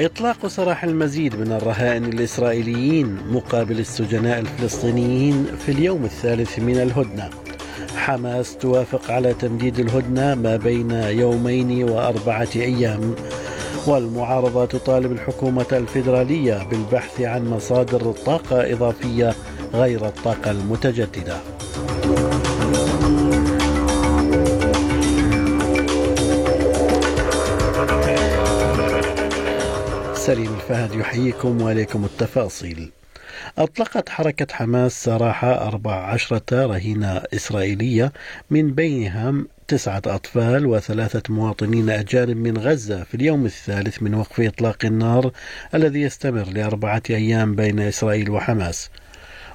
[0.00, 7.30] إطلاق سراح المزيد من الرهائن الإسرائيليين مقابل السجناء الفلسطينيين في اليوم الثالث من الهدنة.
[7.96, 13.14] حماس توافق على تمديد الهدنة ما بين يومين وأربعة أيام.
[13.86, 19.34] والمعارضة تطالب الحكومة الفيدرالية بالبحث عن مصادر طاقة إضافية
[19.74, 21.36] غير الطاقة المتجددة.
[30.28, 32.90] سليم الفهد يحييكم وإليكم التفاصيل.
[33.58, 38.12] أطلقت حركة حماس سراح أربع عشرة رهينة إسرائيلية
[38.50, 44.84] من بينهم تسعة أطفال وثلاثة مواطنين أجانب من غزة في اليوم الثالث من وقف إطلاق
[44.84, 45.30] النار
[45.74, 48.90] الذي يستمر لأربعة أيام بين إسرائيل وحماس.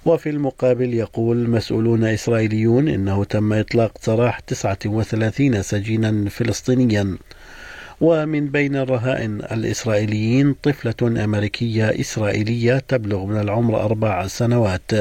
[0.06, 7.18] وفي المقابل يقول مسؤولون إسرائيليون إنه تم إطلاق سراح 39 سجينا فلسطينيا.
[8.04, 14.92] ومن بين الرهائن الإسرائيليين طفلة أمريكية إسرائيلية تبلغ من العمر أربع سنوات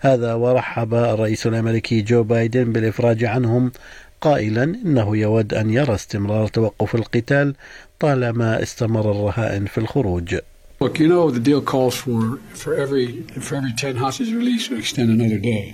[0.00, 3.72] هذا ورحب الرئيس الأمريكي جو بايدن بالإفراج عنهم
[4.20, 7.54] قائلا إنه يود أن يرى استمرار توقف القتال
[7.98, 10.36] طالما استمر الرهائن في الخروج
[10.82, 13.06] Look, you know the deal calls for for every
[13.46, 15.64] for every ten hostages released to extend another day.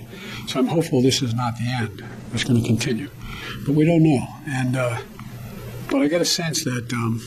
[0.47, 1.95] So I'm hopeful this is not the end.
[2.33, 3.09] It's going to continue,
[3.65, 4.23] but we don't know.
[4.59, 4.97] And uh,
[5.89, 7.21] But I get a sense that um,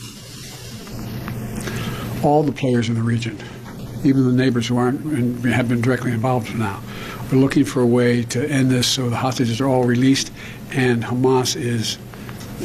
[2.23, 3.37] all the players in the region,
[4.03, 6.81] even the neighbors who aren't and have been directly involved now,
[7.31, 10.31] are looking for a way to end this so the hostages are all released
[10.71, 11.97] and Hamas is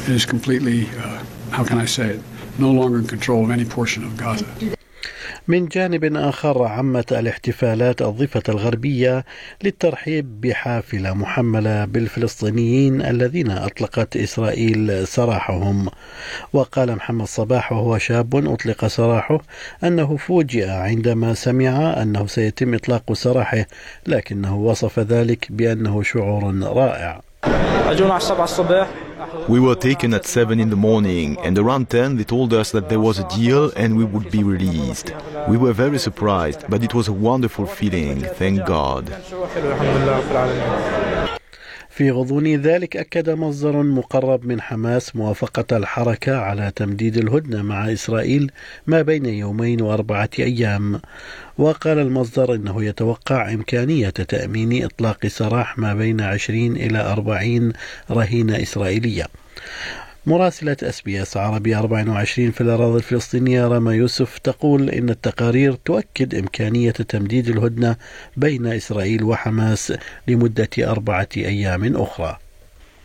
[0.07, 2.21] is completely, uh, how can I say it,
[2.59, 4.76] no longer in control of any portion of Gaza.
[5.47, 9.25] من جانب آخر عمت الاحتفالات الضفة الغربية
[9.63, 15.89] للترحيب بحافلة محملة بالفلسطينيين الذين أطلقت إسرائيل سراحهم.
[16.53, 19.41] وقال محمد صباح وهو شاب أطلق سراحه
[19.83, 23.65] أنه فوجئ عندما سمع أنه سيتم إطلاق سراحه
[24.07, 27.21] لكنه وصف ذلك بأنه شعور رائع.
[28.43, 29.06] الصبح
[29.47, 32.89] We were taken at 7 in the morning, and around 10 they told us that
[32.89, 35.13] there was a deal and we would be released.
[35.47, 39.09] We were very surprised, but it was a wonderful feeling, thank God.
[41.97, 48.51] في غضون ذلك أكد مصدر مقرب من حماس موافقة الحركة على تمديد الهدنة مع إسرائيل
[48.87, 51.01] ما بين يومين وأربعة أيام.
[51.57, 57.73] وقال المصدر إنه يتوقع إمكانية تأمين إطلاق سراح ما بين 20 إلى 40
[58.11, 59.25] رهينة إسرائيلية.
[60.27, 66.35] مراسلة اس بي اس عربي 24 في الأراضي الفلسطينية رما يوسف تقول إن التقارير تؤكد
[66.35, 67.95] إمكانية تمديد الهدنة
[68.37, 69.93] بين إسرائيل وحماس
[70.27, 72.37] لمدة أربعة أيام أخرى.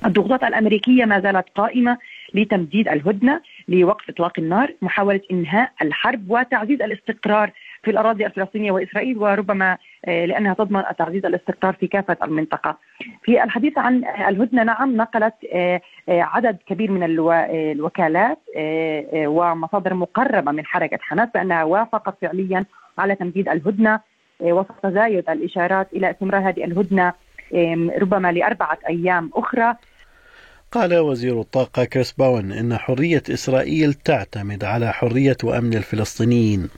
[0.07, 1.99] الضغوطات الأمريكية ما زالت قائمة
[2.35, 9.79] لتمديد الهدنة لوقف إطلاق النار محاولة إنهاء الحرب وتعزيز الاستقرار في الأراضي الفلسطينية وإسرائيل وربما
[10.05, 12.79] آه، لأنها تضمن تعزيز الاستقرار في كافة المنطقة.
[13.23, 18.39] في الحديث عن الهدنة نعم نقلت آه، آه، عدد كبير من الوكالات
[19.15, 22.65] ومصادر مقربة من حركة حماس بأنها وافقت فعليا
[22.99, 24.01] على تمديد الهدنة
[24.41, 27.13] وسط تزايد الإشارات إلى استمرار هذه الهدنة
[28.01, 29.75] ربما لأربعة أيام أخرى.
[30.73, 36.69] قال وزير الطاقة كريس باون إن حرية إسرائيل تعتمد على حرية وأمن الفلسطينيين.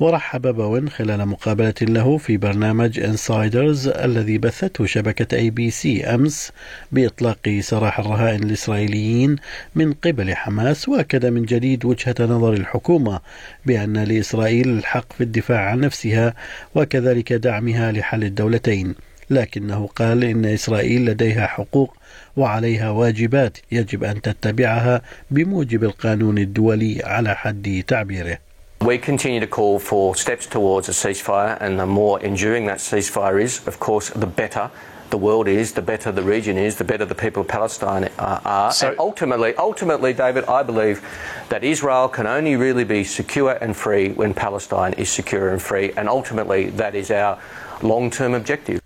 [0.00, 6.52] ورحب باون خلال مقابلة له في برنامج Insiders الذي بثته شبكة ABC أمس
[6.92, 9.36] بإطلاق سراح الرهائن الإسرائيليين
[9.74, 13.20] من قبل حماس وأكد من جديد وجهة نظر الحكومة
[13.66, 16.34] بأن لإسرائيل الحق في الدفاع عن نفسها
[16.74, 18.94] وكذلك دعمها لحل الدولتين.
[19.30, 21.96] لكنه قال إن إسرائيل لديها حقوق
[22.36, 28.45] وعليها واجبات يجب أن تتبعها بموجب القانون الدولي على حد تعبيره.
[28.86, 33.42] We continue to call for steps towards a ceasefire, and the more enduring that ceasefire
[33.42, 34.70] is, of course, the better
[35.10, 38.70] the world is, the better the region is, the better the people of Palestine are.
[38.70, 41.04] So, and ultimately, ultimately, David, I believe
[41.48, 45.90] that Israel can only really be secure and free when Palestine is secure and free,
[45.96, 47.40] and ultimately, that is our
[47.82, 48.80] long-term objective.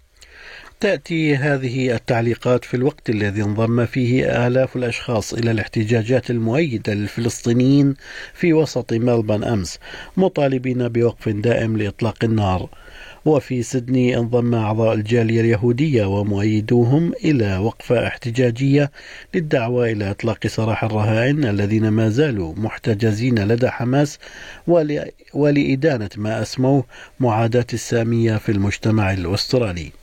[0.80, 7.94] تأتي هذه التعليقات في الوقت الذي انضم فيه آلاف الأشخاص إلى الاحتجاجات المؤيدة للفلسطينيين
[8.34, 9.78] في وسط ملبن أمس
[10.16, 12.68] مطالبين بوقف دائم لإطلاق النار.
[13.24, 18.90] وفي سيدني انضم أعضاء الجالية اليهودية ومؤيدوهم إلى وقفة احتجاجية
[19.34, 24.18] للدعوة إلى إطلاق سراح الرهائن الذين ما زالوا محتجزين لدى حماس
[25.34, 26.84] ولإدانة ما أسموه
[27.20, 29.99] معاداة السامية في المجتمع الأسترالي.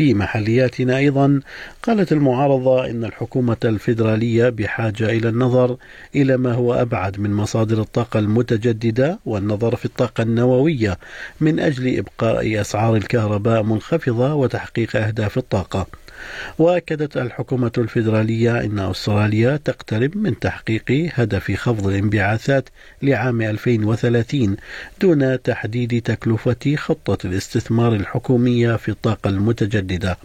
[0.00, 1.40] في محلياتنا أيضا
[1.82, 5.76] قالت المعارضة إن الحكومة الفيدرالية بحاجة إلى النظر
[6.14, 10.98] إلى ما هو أبعد من مصادر الطاقة المتجددة والنظر في الطاقة النووية
[11.40, 15.86] من أجل إبقاء أسعار الكهرباء منخفضة وتحقيق أهداف الطاقة.
[16.58, 22.68] وأكدت الحكومة الفيدرالية إن أستراليا تقترب من تحقيق هدف خفض الانبعاثات
[23.02, 24.56] لعام 2030
[25.00, 30.16] دون تحديد تكلفة خطة الاستثمار الحكومية في الطاقة المتجددة.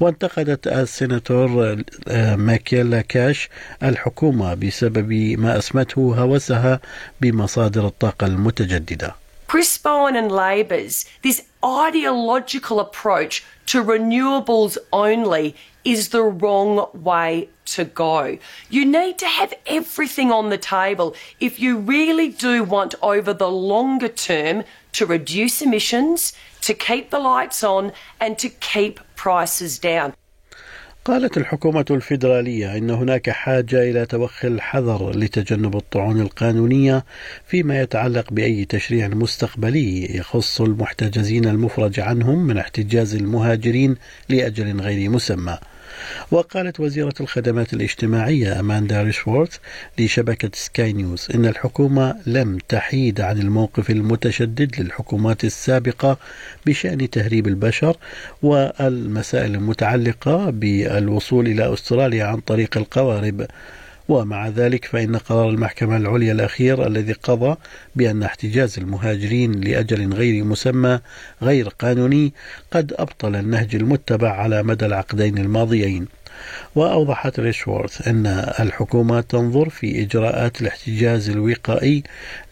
[0.00, 1.76] وانتقدت السيناتور
[2.08, 3.48] آه، ماكيلا كاش
[3.82, 6.80] الحكومة بسبب ما أسمته هوسها
[7.20, 9.14] بمصادر الطاقة المتجددة.
[9.52, 17.84] Chris Bowen and Labor's this ideological approach to renewables only is the wrong way to
[17.84, 18.38] go.
[18.70, 23.50] You need to have everything on the table if you really do want over the
[23.50, 26.32] longer term to reduce emissions,
[26.62, 30.14] to keep the lights on, and to keep prices down.
[31.08, 37.04] قالت الحكومة الفيدرالية إن هناك حاجة إلى توخي الحذر لتجنب الطعون القانونية
[37.46, 43.96] فيما يتعلق بأي تشريع مستقبلي يخص المحتجزين المفرج عنهم من احتجاز المهاجرين
[44.28, 45.58] لأجل غير مسمى.
[46.30, 49.56] وقالت وزيرة الخدمات الاجتماعية أماندا ريشورث
[49.98, 56.18] لشبكة Sky News إن الحكومة لم تحيد عن الموقف المتشدد للحكومات السابقة
[56.66, 57.96] بشأن تهريب البشر
[58.42, 63.46] والمسائل المتعلقة بالوصول إلى أستراليا عن طريق القوارب.
[64.08, 67.56] ومع ذلك فإن قرار المحكمة العليا الأخير الذي قضى
[67.96, 71.00] بأن احتجاز المهاجرين لأجل غير مسمى
[71.42, 72.32] غير قانوني
[72.70, 76.06] قد أبطل النهج المتبع على مدى العقدين الماضيين.
[76.74, 78.26] وأوضحت ريشورث أن
[78.60, 82.02] الحكومة تنظر في إجراءات الاحتجاز الوقائي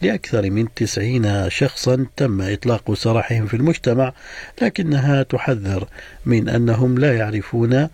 [0.03, 4.13] لأكثر من تسعين شخصا تم إطلاق سراحهم في المجتمع
[4.63, 5.89] لكنها تحذر
[6.27, 7.89] من أنهم لا يعرفون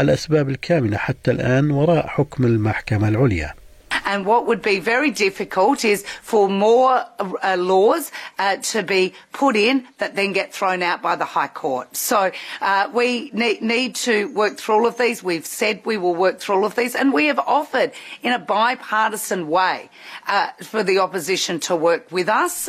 [0.00, 3.63] الأسباب الكامنة حتى الآن وراء حكم المحكمة العليا.
[4.04, 9.56] And what would be very difficult is for more uh, laws uh, to be put
[9.56, 11.96] in that then get thrown out by the High Court.
[11.96, 12.30] So
[12.60, 15.22] uh, we need, need to work through all of these.
[15.22, 17.92] We've said we will work through all of these, and we have offered
[18.22, 19.90] in a bipartisan way
[20.26, 22.68] uh, for the opposition to work with us.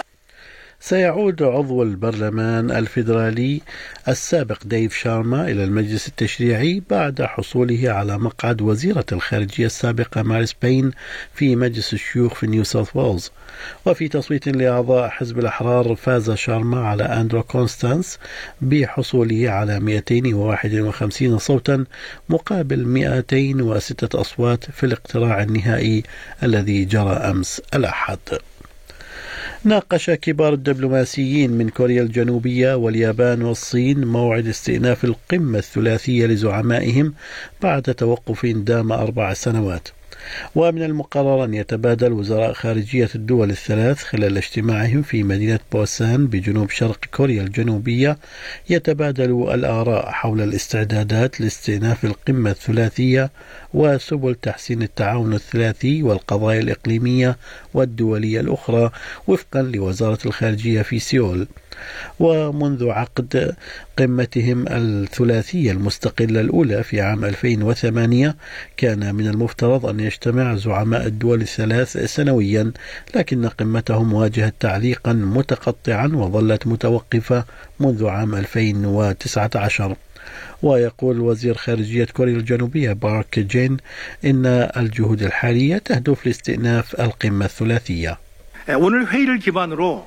[0.86, 3.62] سيعود عضو البرلمان الفيدرالي
[4.08, 10.92] السابق ديف شارما إلى المجلس التشريعي بعد حصوله على مقعد وزيرة الخارجية السابقة ماريس بين
[11.34, 13.32] في مجلس الشيوخ في نيو ساوث ويلز.
[13.86, 18.20] وفي تصويت لأعضاء حزب الأحرار فاز شارما على أندرو كونستانس
[18.62, 21.86] بحصوله على 251 صوتا
[22.30, 26.04] مقابل 206 أصوات في الاقتراع النهائي
[26.44, 28.20] الذي جرى أمس الأحد.
[29.66, 37.14] ناقش كبار الدبلوماسيين من كوريا الجنوبية واليابان والصين موعد استئناف القمة الثلاثية لزعمائهم
[37.62, 39.88] بعد توقف دام أربع سنوات.
[40.56, 47.06] ومن المقرر أن يتبادل وزراء خارجية الدول الثلاث خلال اجتماعهم في مدينة بوسان بجنوب شرق
[47.06, 48.18] كوريا الجنوبية
[48.69, 53.31] يتبادل الآراء حول الاستعدادات لاستئناف القمة الثلاثية
[53.73, 57.38] وسبل تحسين التعاون الثلاثي والقضايا الإقليمية
[57.73, 58.92] والدولية الأخرى
[59.28, 61.47] وفقا لوزارة الخارجية في سيول.
[62.20, 63.55] ومنذ عقد
[63.99, 68.37] قمتهم الثلاثية المستقلة الأولى في عام 2008
[68.77, 72.72] كان من المفترض أن يجتمع زعماء الدول الثلاث سنويا
[73.15, 77.44] لكن قمتهم واجهت تعليقا متقطعا وظلت متوقفة
[77.81, 79.96] منذ عام 2019
[80.63, 83.77] ويقول وزير خارجية كوريا الجنوبية بارك جين
[84.25, 84.46] إن
[84.77, 88.19] الجهود الحالية تهدف لاستئناف القمة الثلاثية.
[88.79, 90.06] 오늘 회의를 기반으로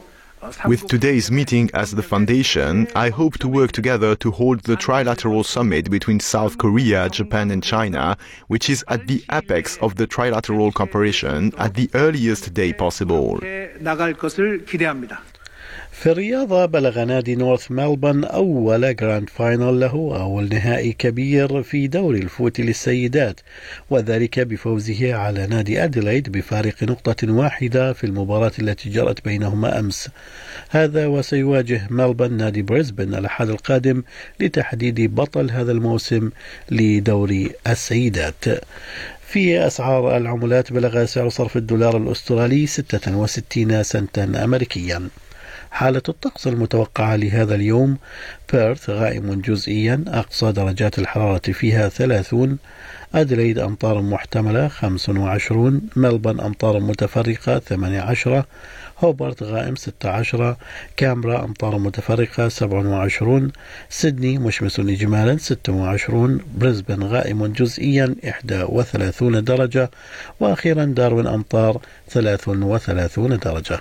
[0.67, 5.45] With today's meeting as the foundation, I hope to work together to hold the trilateral
[5.45, 8.17] summit between South Korea, Japan, and China,
[8.47, 13.41] which is at the apex of the trilateral cooperation at the earliest day possible.
[15.93, 22.19] في الرياضة بلغ نادي نورث ملبورن أول grand final له أول نهائي كبير في دوري
[22.19, 23.41] ال footy للسيدات
[23.91, 30.11] وذلك بفوزه على نادي أديلايد بفارق نقطة واحدة في المباراة التي جرت بينهما أمس.
[30.71, 34.03] هذا وسيواجه ملبون نادي بريسبن الأحد القادم
[34.41, 36.31] لتحديد بطل هذا الموسم
[36.71, 38.45] لدوري السيدات.
[39.27, 45.09] في أسعار العملات بلغ سعر صرف الدولار الأسترالي 66 سنتا أمريكيا.
[45.71, 47.97] حالة الطقس المتوقعة لهذا اليوم.
[48.53, 52.59] بيرث غائم جزئيا أقصى درجات الحرارة فيها 30
[53.15, 58.45] أدليد أمطار محتملة 25 ملبن أمطار متفرقة 18
[59.01, 60.57] هوبرت غائم 16
[60.97, 63.53] كامبرا أمطار متفرقة 27
[63.91, 68.15] سيدني مشمس إجمالا 26 بريسبن غائم جزئيا
[68.53, 69.91] 31 درجة
[70.41, 73.81] وأخيرا داروين أمطار 33 درجة.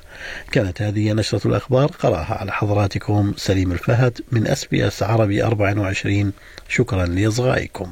[0.52, 6.32] كانت هذه نشرة الأخبار قرأها على حضراتكم سليم الفهد من أس بي أس عربي 24
[6.70, 7.92] شكرا لإصغائكم.